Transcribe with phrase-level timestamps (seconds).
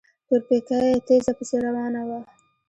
[0.27, 2.19] تورپيکۍ تېزه پسې روانه وه.